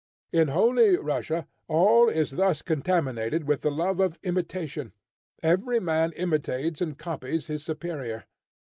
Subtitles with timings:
[0.33, 4.93] In Holy Russia, all is thus contaminated with the love of imitation;
[5.43, 8.25] every man imitates and copies his superior.